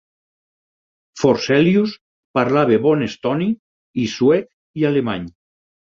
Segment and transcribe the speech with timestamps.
[1.23, 1.93] Forselius
[2.39, 3.51] parlava bon estoni
[4.05, 4.49] i suec
[4.83, 5.29] i alemany.